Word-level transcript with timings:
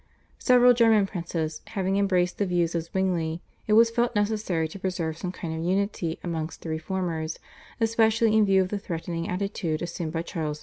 Several 0.39 0.73
German 0.73 1.05
princes 1.05 1.61
having 1.67 1.95
embraced 1.97 2.39
the 2.39 2.47
views 2.47 2.73
of 2.73 2.81
Zwingli, 2.81 3.39
it 3.67 3.73
was 3.73 3.91
felt 3.91 4.15
necessary 4.15 4.67
to 4.67 4.79
preserve 4.79 5.15
some 5.15 5.31
kind 5.31 5.55
of 5.55 5.63
unity 5.63 6.17
amongst 6.23 6.63
the 6.63 6.69
Reformers, 6.69 7.37
especially 7.79 8.35
in 8.35 8.43
view 8.47 8.63
of 8.63 8.69
the 8.69 8.79
threatening 8.79 9.29
attitude 9.29 9.83
assumed 9.83 10.13
by 10.13 10.23
Charles 10.23 10.59
V. 10.59 10.59